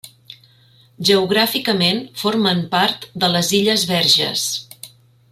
[1.09, 4.47] Geogràficament, formen part de les illes Verges.